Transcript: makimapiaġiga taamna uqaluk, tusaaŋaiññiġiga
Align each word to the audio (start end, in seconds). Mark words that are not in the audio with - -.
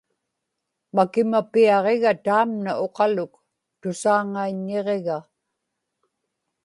makimapiaġiga 0.95 2.11
taamna 2.25 2.71
uqaluk, 2.85 3.33
tusaaŋaiññiġiga 3.81 5.17